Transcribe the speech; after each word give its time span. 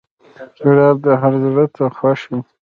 ګلاب 0.63 0.99
هر 1.21 1.33
زړه 1.43 1.65
ته 1.75 1.83
خوښ 1.97 2.21
وي. 2.29 2.39